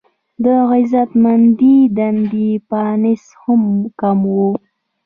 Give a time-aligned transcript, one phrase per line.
[0.43, 3.63] د عزتمندې دندې چانس هم
[3.99, 4.35] کم و.